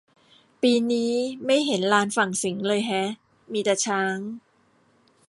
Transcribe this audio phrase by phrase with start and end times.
[0.61, 1.13] ปีนี้
[1.45, 3.03] ไม่เห็นลานฝั่งสิงห์เลยแฮะ
[3.53, 4.17] มีแต่ช้าง